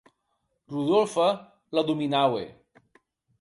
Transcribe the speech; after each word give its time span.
Rodolphe 0.75 1.27
la 1.79 1.83
dominaue. 1.83 2.43